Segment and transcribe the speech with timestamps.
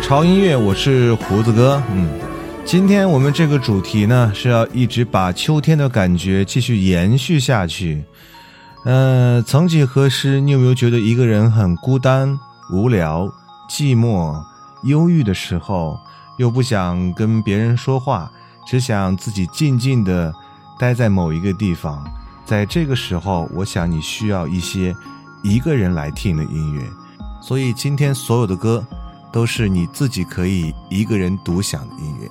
[0.00, 1.82] 潮音乐，我是胡子哥。
[1.90, 2.08] 嗯，
[2.64, 8.04] 今天我们这个主题呢是要一直把秋天的感觉继续延续下去。
[8.84, 12.38] 呃，曾几何时，你有没有觉得一个人很孤单、
[12.70, 13.28] 无聊、
[13.70, 14.34] 寂寞、
[14.84, 15.98] 忧郁的时候，
[16.36, 18.30] 又不想跟别人说话，
[18.66, 20.32] 只想自己静静的
[20.78, 22.04] 待在某一个地方？
[22.44, 24.94] 在这个时候，我想你需要一些
[25.42, 26.82] 一个人来听的音乐。
[27.40, 28.84] 所以今天所有的歌。
[29.36, 32.26] 都是你自己可以一个人独享的音乐。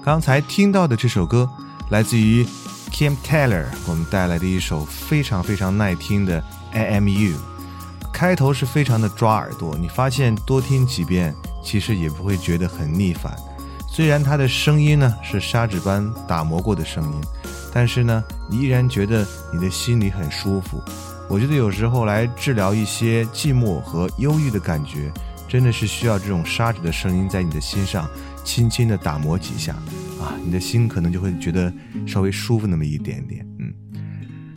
[0.00, 1.50] 刚才听到的这首歌
[1.90, 2.46] 来自于
[2.92, 6.40] Kim Taylor，我们带来的一首非常非常耐听的
[6.72, 7.34] AMU。
[8.12, 11.34] 开头是非常的抓耳朵，你发现多听几遍
[11.64, 13.34] 其实也不会觉得很腻烦。
[13.88, 17.20] 虽然它的声音呢是砂纸般打磨过的声音，
[17.72, 20.80] 但是呢你依然觉得你的心里很舒服。
[21.28, 25.10] 我觉得有时候来治疗一些寂寞和忧郁的感觉。
[25.48, 28.08] 真的是需要这种沙子的声音在你的心上
[28.44, 29.72] 轻轻的打磨几下
[30.20, 31.72] 啊，你的心可能就会觉得
[32.06, 33.46] 稍微舒服那么一点点。
[33.58, 33.72] 嗯，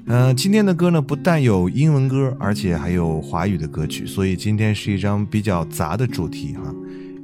[0.08, 6.74] 呃，今天的歌呢不但有英文歌，而且还有华语的歌曲，所以今天是一张比较杂的主题哈，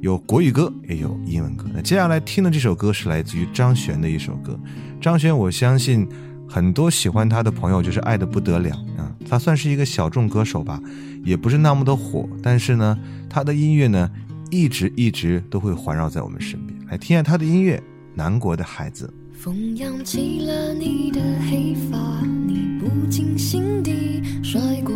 [0.00, 1.66] 有国语歌也有英文歌。
[1.74, 4.58] 那接下来听的这首歌是来自于张悬的一首歌，
[5.00, 6.06] 张悬我相信
[6.48, 10.80] 很多喜欢他的朋友就是爱的不得了啊，他算是一个小众歌手吧。
[11.24, 12.96] 也不是那么的火，但是呢，
[13.28, 14.08] 他的音乐呢，
[14.50, 16.78] 一直一直都会环绕在我们身边。
[16.88, 17.76] 来听下他的音乐，
[18.14, 19.12] 《南国的孩子》。
[19.36, 21.20] 风扬起了你的
[21.50, 21.98] 黑发，
[22.46, 24.95] 你不经心地甩过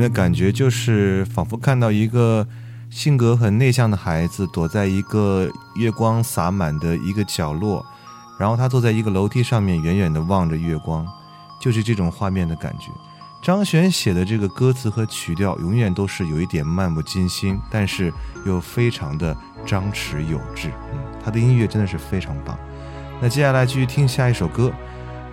[0.00, 2.46] 那感觉就是仿佛看到一个
[2.88, 7.84] 性格很内向的孩子躲在一个月光洒满的一个角落，
[8.38, 11.06] 然后他坐在一个楼梯上面，远远地望着月光，
[11.60, 12.86] 就是这种画面的感觉。
[13.42, 18.10] 张悬写的这个歌词和曲调永远都是有一点漫不经心，但是
[18.46, 20.70] 又非常的张弛有致。
[20.94, 22.58] 嗯，他的音乐真的是非常棒。
[23.20, 24.72] 那接下来继续听下一首歌，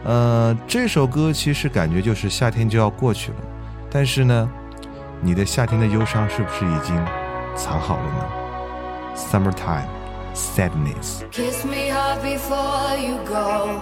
[0.04, 3.38] 呃，这首歌其实感觉就是夏天就要过去了。
[3.91, 4.49] 但是呢，
[5.21, 6.97] 你的夏天的忧伤是不是已经
[7.55, 8.25] 藏好了呢？
[9.15, 9.89] Summertime
[10.35, 11.23] sadness。
[11.31, 13.81] Kiss me hard before you go.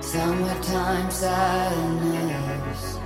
[0.00, 2.98] Summertime sadness.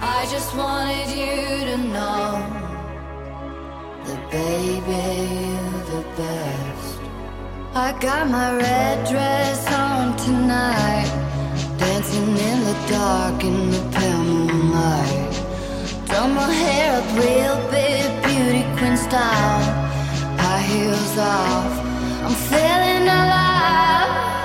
[0.00, 2.42] I just wanted you to know
[4.04, 6.98] that baby you're the best.
[7.74, 11.08] I got my red dress on tonight,
[11.87, 15.33] dancing in the dark in the pale moonlight.
[16.07, 19.63] Done my hair up real big, beauty queen style.
[20.43, 21.73] High heels off,
[22.25, 24.36] I'm feeling alive.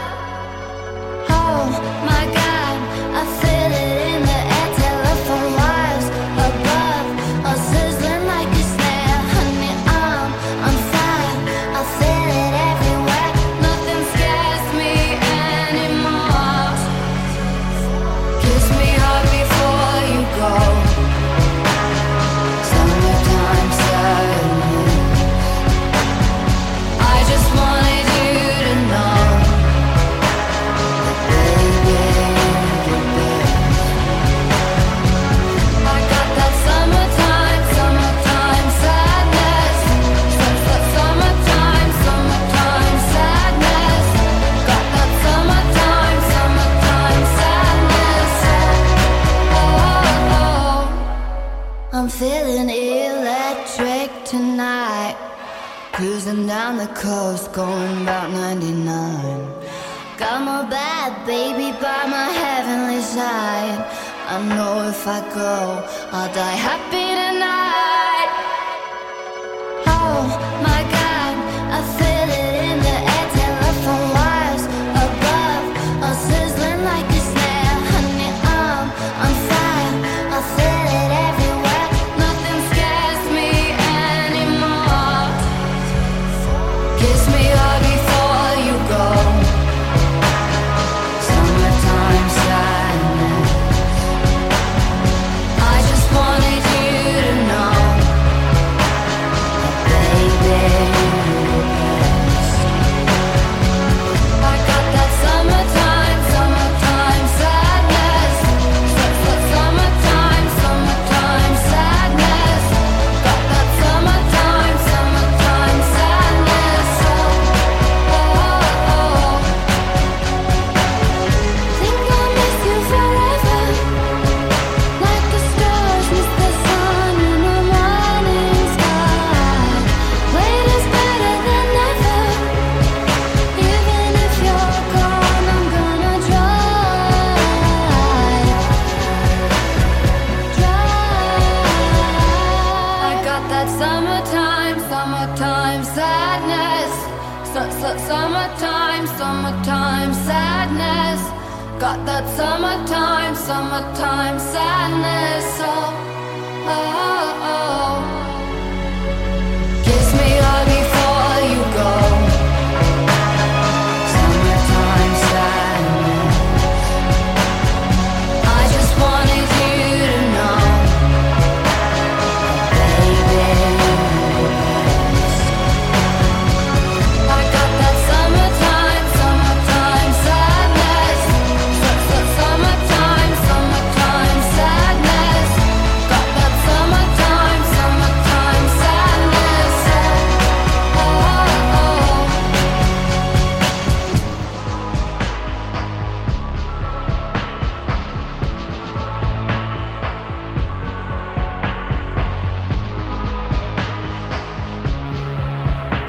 [64.49, 66.57] Know if I go, I'll die.
[66.57, 66.82] Happy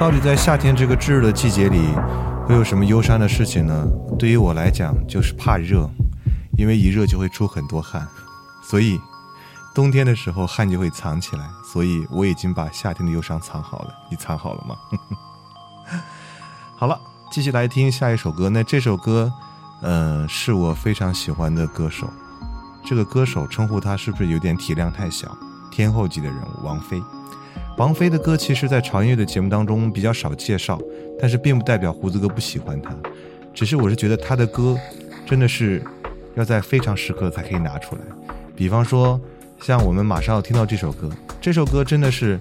[0.03, 1.87] 到底在夏天这个炙热的季节里，
[2.45, 3.87] 会有什么忧伤的事情呢？
[4.19, 5.89] 对于我来讲，就是怕热，
[6.57, 8.05] 因为一热就会出很多汗，
[8.61, 8.99] 所以
[9.73, 11.45] 冬天的时候汗就会藏起来。
[11.71, 14.75] 所以我已经把夏天的忧伤藏好了，你藏好了吗？
[16.75, 16.99] 好了，
[17.31, 18.49] 继续来听下一首歌。
[18.49, 19.31] 那这首歌，
[19.81, 22.09] 呃，是我非常喜欢的歌手。
[22.83, 25.33] 这个歌手称呼他是不是有点体量太小？
[25.71, 27.01] 天后级的人物，王菲。
[27.77, 30.79] 王菲的歌其实，在潮音乐的节目当中比较少介绍，
[31.19, 32.95] 但是并不代表胡子哥不喜欢她，
[33.51, 34.77] 只是我是觉得她的歌
[35.25, 35.83] 真的是
[36.35, 38.01] 要在非常时刻才可以拿出来。
[38.55, 39.19] 比方说，
[39.59, 41.09] 像我们马上要听到这首歌，
[41.41, 42.39] 这首歌真的是，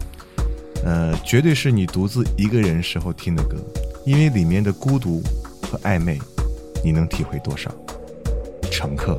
[0.85, 3.57] 呃，绝对是你独自一个人时候听的歌，
[4.05, 5.23] 因为里面的孤独
[5.63, 6.19] 和暧昧，
[6.85, 7.75] 你能体会多少？
[8.71, 9.19] 乘客。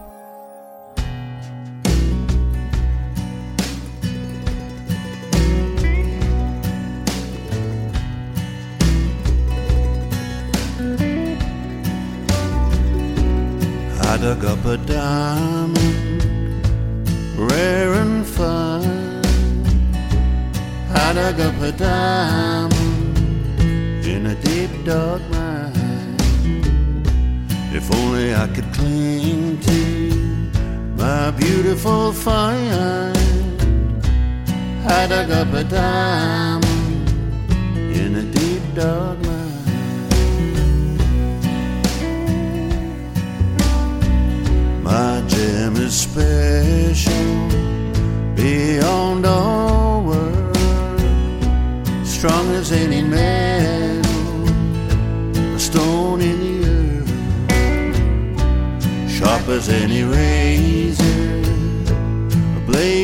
[14.71, 16.23] A diamond,
[17.37, 19.21] rare and fine.
[20.95, 23.17] I dug up a diamond
[24.05, 26.15] in a deep dark mine.
[27.73, 29.81] If only I could cling to
[30.95, 33.17] my beautiful find.
[34.87, 36.50] I dug up a diamond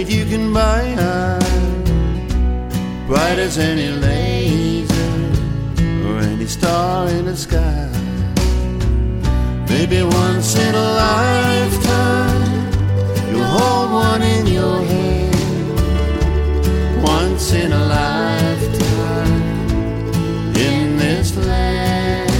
[0.09, 0.95] you can buy,
[3.07, 4.93] bright as any laser,
[6.07, 7.89] or any star in the sky.
[9.67, 12.71] Maybe once in a lifetime,
[13.29, 15.35] you'll hold one in your hand.
[17.03, 19.41] Once in a lifetime,
[20.55, 22.31] in this land,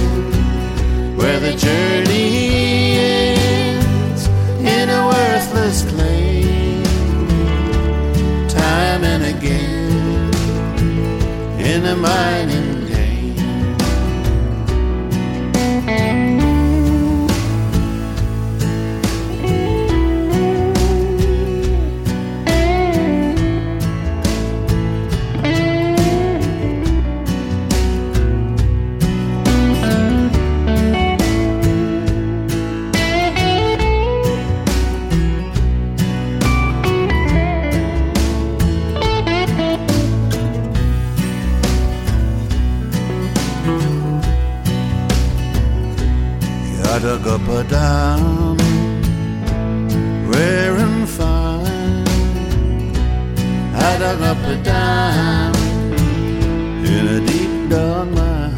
[1.18, 2.07] where the journey
[11.98, 12.57] mine.
[50.86, 52.06] And fine.
[53.74, 55.94] I dug up a diamond
[56.86, 57.70] in a deep
[58.16, 58.56] mine.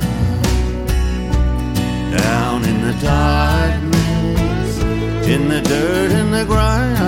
[2.16, 4.79] Down in the darkness,
[5.27, 6.99] in the dirt and the grind.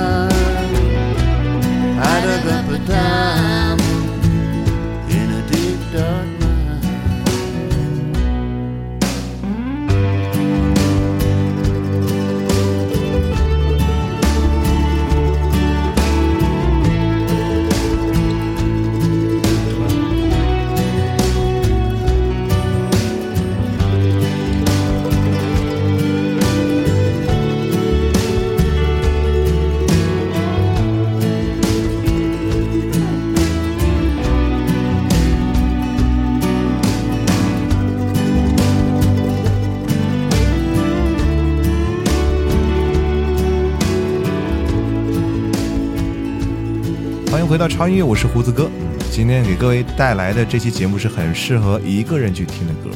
[47.52, 48.70] 回到超音乐，我是胡子哥。
[49.10, 52.88] 今天给各位带来的这期节目是很适合一个人去听的歌。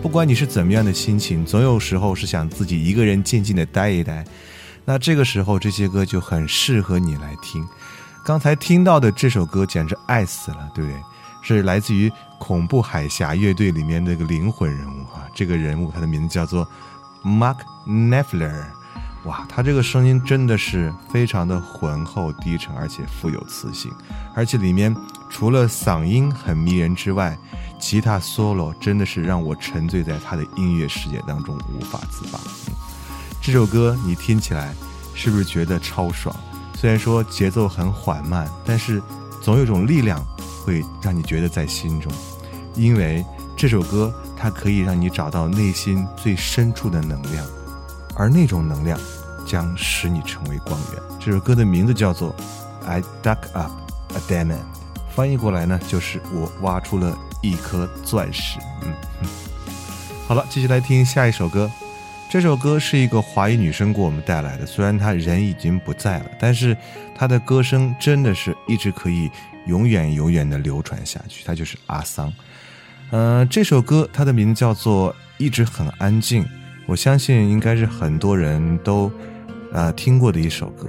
[0.00, 4.24] 不管你是怎么样的心情，总有时候是想自己一个人静静的待一待。
[4.84, 7.66] 那这个时候，这些歌就很适合你来听。
[8.24, 11.00] 刚才听到的这首歌简直爱死了，对不对？
[11.42, 15.26] 是来自于恐怖海峡乐队里面的一个灵魂人物啊。
[15.34, 16.64] 这个人物他的名字叫做
[17.24, 18.66] Mark Knopfler。
[19.26, 23.92] 哇，他这个声音真的是非常的浑厚低沉，而且富有磁性，
[24.34, 24.94] 而且里面
[25.28, 27.36] 除了嗓音很迷人之外，
[27.78, 32.38] 吉他 solo 真的是让我沉醉在他的音乐世界当中无法自拔。
[33.42, 34.72] 这首歌你听起来
[35.12, 36.34] 是不是觉得超爽？
[36.74, 39.02] 虽然说节奏很缓慢，但是
[39.42, 40.24] 总有种力量
[40.64, 42.12] 会让你觉得在心中，
[42.76, 43.24] 因为
[43.56, 47.44] 这首歌它可以让你找到内心最深处的能量。
[48.18, 48.98] 而那种能量
[49.46, 51.02] 将使你成为光源。
[51.18, 52.34] 这首歌的名字叫做
[52.86, 53.72] 《I Dug Up
[54.14, 54.58] a Diamond
[55.14, 58.58] 翻译过来呢，就是我挖出了一颗钻石。
[58.82, 59.28] 嗯嗯。
[60.28, 61.70] 好了，继续来听下一首歌。
[62.28, 66.76] 这首歌是一个华裔女生给我们带来的，虽然她人已经不在了，但是
[67.14, 69.30] 她的歌声真的是一直可以
[69.66, 71.44] 永远永远的流传下去。
[71.46, 72.30] 她就是阿桑。
[73.12, 76.42] 呃，这首歌它的名字叫做《一直很安静》，
[76.86, 79.10] 我相信应该是很多人都
[79.72, 80.88] 啊、听过的一首歌。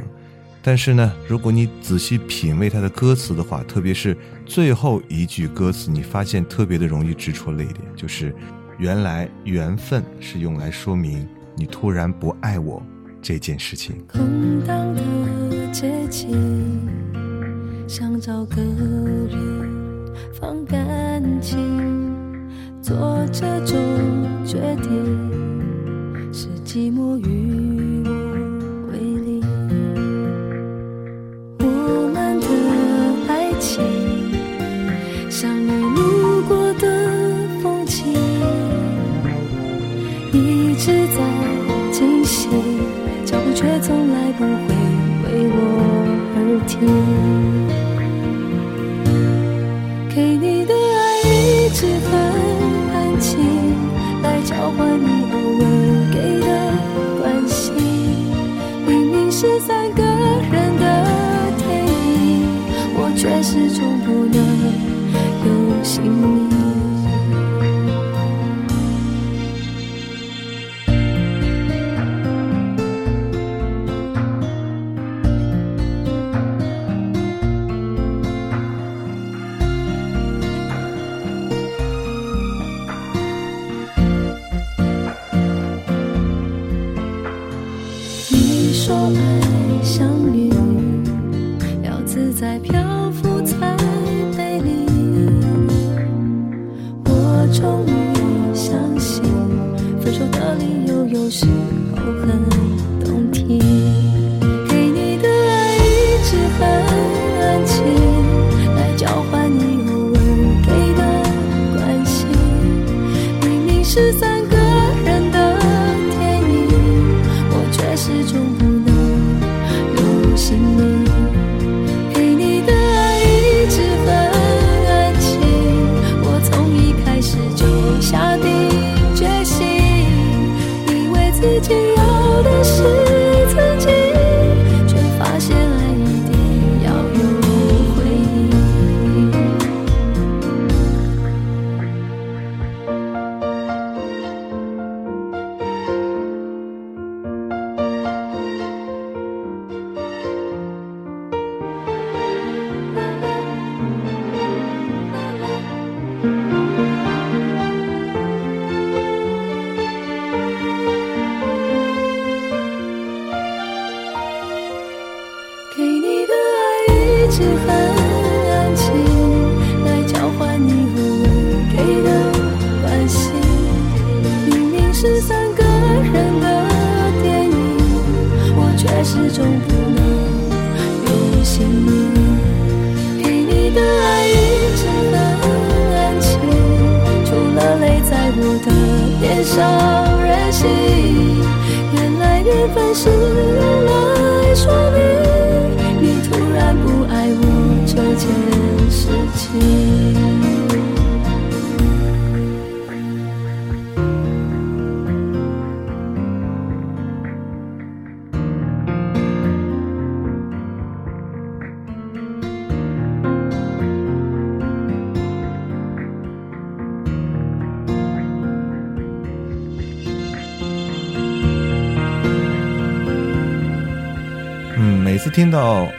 [0.61, 8.35] 但是呢，如果你仔细品味它的歌词的话，特别是最后一句歌词，你发现特别的容易直戳泪点，就是
[8.77, 12.83] 原来缘分是用来说明你突然不爱我
[13.21, 13.95] 这件事情。
[14.11, 15.01] 空荡的
[15.71, 16.35] 街景，
[17.87, 21.57] 想找个人放感情，
[22.81, 23.77] 做这种
[24.45, 24.91] 决定，
[26.33, 27.76] 是寂寞与
[46.79, 47.26] 而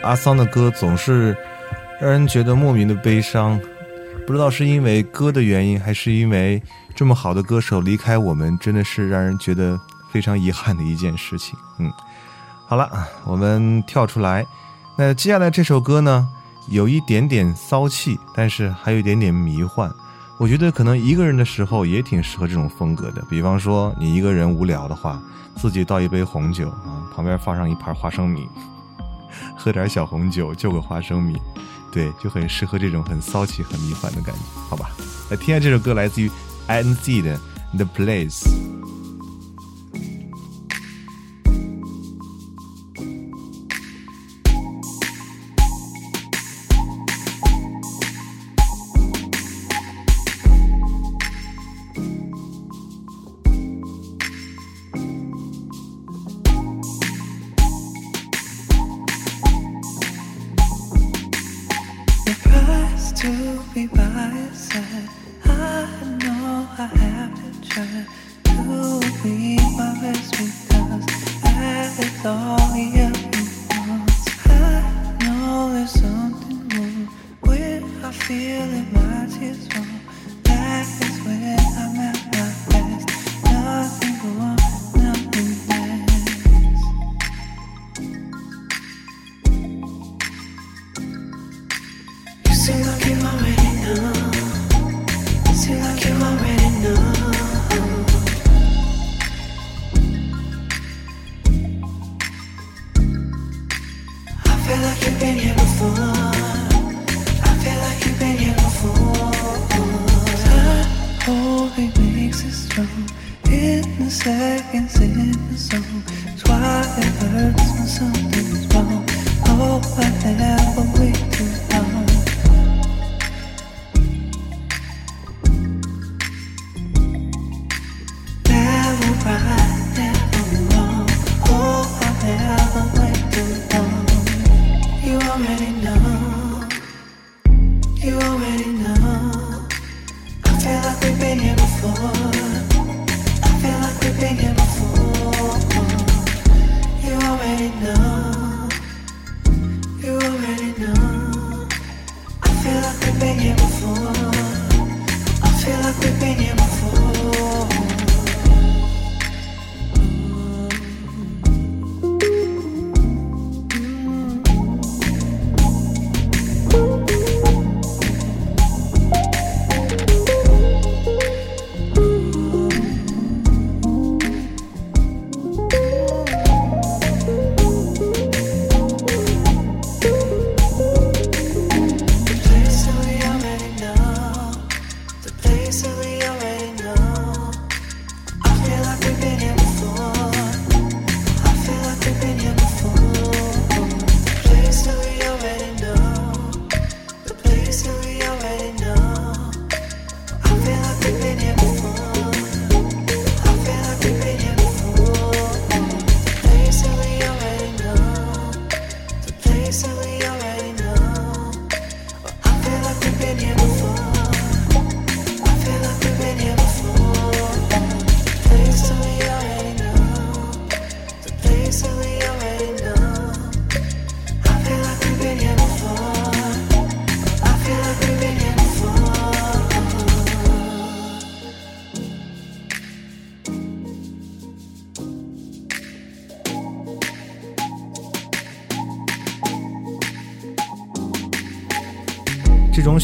[0.02, 1.36] 阿桑的歌，总是
[2.00, 3.60] 让人觉得莫名的悲伤。
[4.26, 6.62] 不知道是因为歌的原因，还是因为
[6.94, 11.58] 这么好的歌手离开我们，真的是让人觉得非常遗憾的一件事情。
[11.78, 11.90] 嗯，
[12.66, 12.90] 好了，
[13.24, 14.46] 我们跳出来。
[14.98, 16.28] 那接下来这首歌呢，
[16.68, 19.90] 有一点点骚气，但是还有一点点迷幻。
[20.38, 23.24] 我觉得可能一个人的时候也挺适合这种风格的。
[23.30, 25.20] 比方说，你一个人无聊的话，
[25.56, 28.46] 自己倒一杯红酒啊，旁边放上一盘花生米，
[29.56, 31.40] 喝点小红酒，就个花生米，
[31.92, 34.90] 对，就很适合这种很骚气、很迷幻的感觉，好吧？
[35.30, 36.30] 来听下这首歌，来自于
[36.68, 37.38] INZ 的
[37.76, 38.40] 《The Place》。《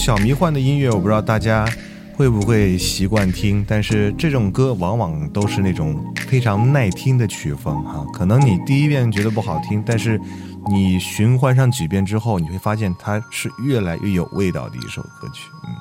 [0.04, 1.66] 小迷幻的音乐，我不知道大家
[2.14, 5.98] 会不会习惯听，但是这种歌往往都是那种
[6.28, 10.20] 非常耐听的曲风哈、可能你第一遍觉得不好听，但是
[10.68, 15.48] 你循环上几遍之后，你会发现它是越来越有味道的一首歌曲。
[15.66, 15.72] 嗯，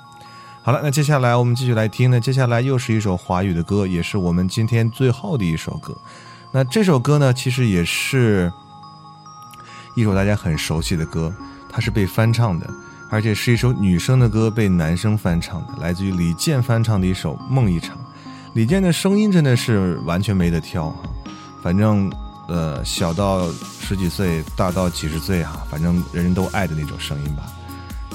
[0.63, 5.93] 好了，那接下来我们继续来听呢，接下来又是一首华语的歌，也是我们今天最后的一首歌。
[6.53, 8.49] 那这首歌呢，其实也是
[9.97, 11.35] 一首大家很熟悉的歌，
[11.69, 12.65] 它是被翻唱的。
[13.13, 17.95] 而且是一首女生的歌被男生翻唱的，来自于李健翻唱的一首《梦一场》。
[18.53, 20.97] 李健的声音真的是完全没得挑啊，
[21.61, 22.11] 反正
[22.47, 23.47] 呃小到
[23.79, 27.43] 十几岁，大到几十岁哈、反正人人都爱的那种声音吧。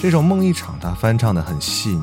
[0.01, 2.03] 这首《梦一场》他翻唱的很细腻，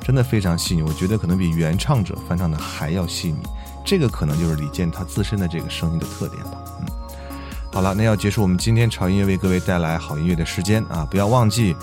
[0.00, 3.38] 真的非常细腻，我觉得可能比原唱者翻唱的还要细腻。
[3.84, 6.58] 这个可能就是李健他自身的这个声音的特点吧。
[6.78, 6.86] 嗯，
[7.72, 11.74] 好了，那要结束我们今天潮音乐为各位带来好音乐的时间啊，不要忘记。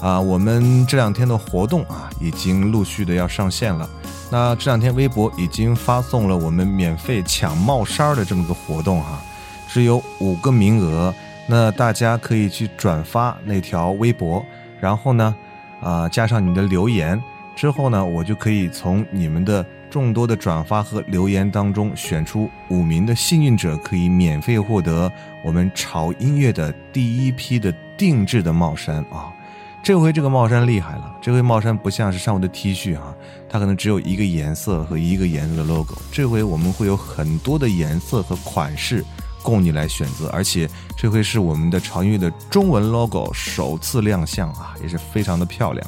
[0.00, 3.88] 啊，我们这两天的活动啊，已经陆续的要上线了。
[4.30, 9.20] 那这两天微博已经发送了我们免费抢帽衫的这么个活动哈、
[9.68, 11.14] 只有五个名额。
[11.46, 14.44] 那大家可以去转发那条微博，
[14.80, 15.34] 然后呢，
[15.80, 17.20] 啊、加上你的留言
[17.56, 25.10] 之后呢，我就可以从你们的众多的转发和留言当中选出五名的幸运者，可以免费获得
[25.44, 29.34] 我们潮音乐的第一批的定制的帽衫啊。
[29.82, 33.14] 这回这个帽衫厉害了，这回帽衫不像是上回的 T 恤啊，
[33.48, 35.96] 它可能只有一个颜色和一个颜色的 logo。
[36.12, 39.04] 这回我们会有很多的颜色和款式
[39.42, 45.84] 供你来选择，而且这回是我们的潮音乐的中文 logo 首次亮相啊，也是非常的漂亮。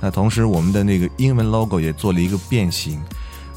[0.00, 3.00] 那同时我们的那个英文 logo 也做了一个变形，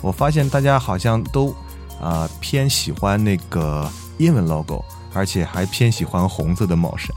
[0.02, 1.56] 我发现大家好像都
[2.00, 4.84] 啊、偏喜欢那个英文 logo，
[5.14, 7.10] 而且还偏喜欢红色的帽衫。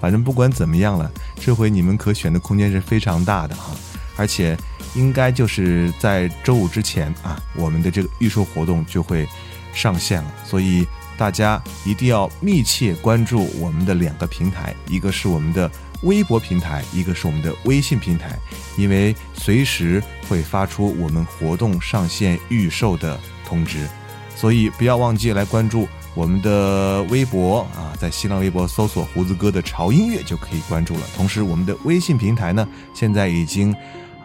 [0.00, 3.74] 反正不管怎么样了，这回你们可选的空间是非常大的哈，
[4.16, 4.56] 而且
[4.94, 9.26] 应该就是在周五之前啊，我们的这个预售活动就会
[9.72, 10.86] 上线了，所以
[11.18, 15.70] 大家一定要密切关注我们的两个平台，一个是我们的
[16.02, 18.38] 微博平台，一个是我们的微信平台，
[18.76, 23.88] 因为随时会发出我们活动上线预售的通知，
[24.36, 31.00] 所以不要忘记来关注我们的微博啊，在新浪微博搜索“胡子哥的潮音乐”就可以关注了。
[31.14, 33.76] 同时，我们的微信平台呢，现在已经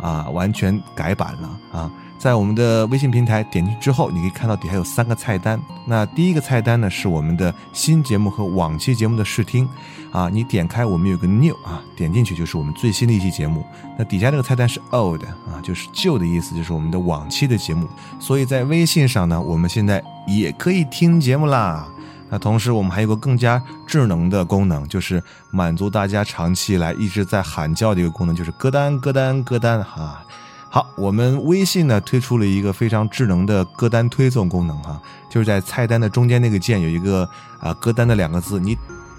[0.01, 1.91] 啊完全改版了啊。
[2.21, 5.59] 在我们的微信平台点进去之后，你可以看到底下有三个菜单。
[5.87, 9.67] 那第一个菜单呢是我们的新节目和往期节目的试听，
[10.11, 13.65] 啊，你点开我们有个 new 啊，点进去就是我们最新的一期节目。
[13.97, 17.87] 那底下这个菜单是 old 啊，就是旧的意思，就是我们的往期的节目。
[18.19, 21.87] 所以在微信上呢，我们现在也可以听节目啦。
[22.29, 30.23] 那同时，我们还有个更加智能的功能，就是满足大家长期以来一直在喊叫的一个功能，就是歌单、歌单、歌单哈。
[30.73, 38.77] 好，我们微信呢推出了一个非常智能的歌单推送功能哈，就是在菜单的中间那个键有一个啊歌单的两个字，你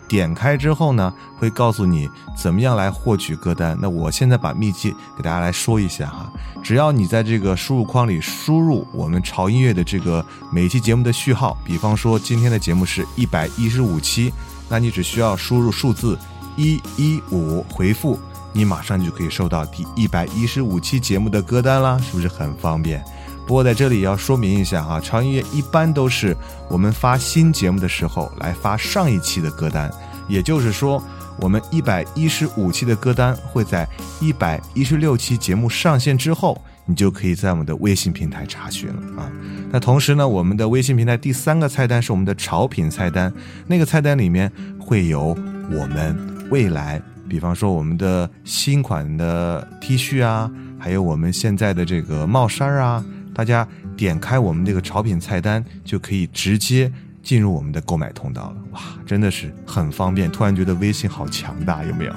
[0.09, 3.76] 点开之后呢，会告诉你怎么样来获取歌单。
[3.82, 6.32] 那我现在把秘籍给大家来说一下哈，
[6.62, 14.32] 只要你在这个输入框里输入我们潮音乐的这个每期节目的序号，比方说今天的节目是一百一十五期，
[14.70, 16.18] 那你只需要输入数字
[16.57, 18.18] 一一五回复。
[18.53, 23.03] 你马上就可以收到第一百一十五期节目的歌单啦，是不是很方便？
[23.46, 26.36] 不过在这里要说明一下哈，潮音乐一般都是
[26.68, 29.90] 我们发新节目的时候来发上一期的歌单，
[30.28, 31.03] 也就是说，
[31.38, 33.88] 我们一百一十五期的歌单会在
[34.20, 39.28] 一百一十六期节目上线之后，你就可以在我们的微信平台查询了啊。
[39.70, 43.32] 那同时呢，我们的微信平台第三个菜单是我们的潮品菜单，
[43.66, 45.36] 那个菜单里面会有
[45.70, 47.03] 我们未来。
[47.33, 53.03] 比方说我们的新款的 T 恤啊，还有我们现在的这个帽衫啊，
[53.35, 53.66] 大家
[53.97, 58.57] 点开我们这个潮品菜单，就可以直接进入我们的购买通道了。
[58.72, 60.30] 哇，真的是很方便！
[60.30, 62.12] 突然觉得微信好强大，有没有？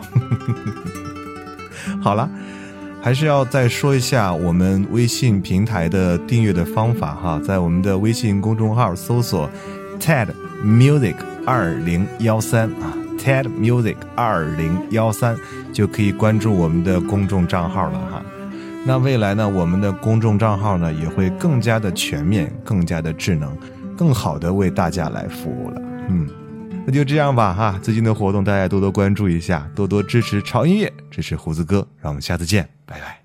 [2.03, 2.29] 好了，
[3.01, 9.49] 还是要再说一下我们微信平台的订阅的方法哈，在我们的微信公众号搜索
[9.97, 10.27] TED
[10.61, 13.04] Music 二零幺三啊。
[13.25, 15.35] TED Music 二零幺三
[15.73, 18.23] 就可以关注我们的公众账号了哈。
[18.85, 23.57] 那未来呢，我们的公众账号呢也会更加的全面、更加的智能、
[23.97, 25.81] 更好的为大家来服务了。
[26.07, 26.29] 嗯，
[26.85, 27.79] 那就这样吧哈。
[27.81, 31.87] 最近的活动大家多多关注一下，多多支持潮音乐，支持胡子哥。
[31.99, 33.24] 让我们下次见，拜拜。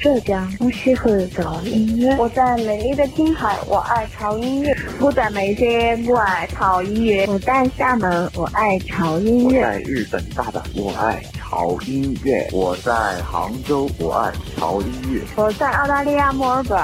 [0.00, 2.16] 浙江，我喜欢潮音乐。
[2.16, 4.76] 我在美丽的青海，我爱潮音乐。
[5.00, 7.26] 我在梅县，我爱潮音乐。
[7.26, 9.60] 我在厦门，我爱潮音乐。
[9.62, 16.78] 在日本大阪，我爱潮音乐；我在杭州，我爱潮音乐；我在澳大利亚墨尔本，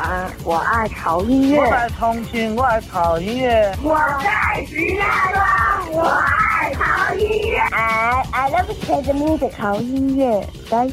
[0.45, 7.59] 我爱潮音乐；我在重庆，我爱潮音乐；我在石家庄，我爱潮音乐。
[7.73, 10.93] I I love Chinese music，潮音乐大好き。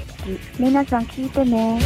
[0.57, 1.79] 皆さん聞いてね。